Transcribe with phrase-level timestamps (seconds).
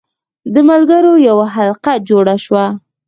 [0.53, 2.65] د ملګرو یوه حلقه جوړه شوه.